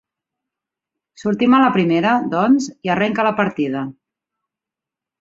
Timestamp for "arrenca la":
2.97-3.37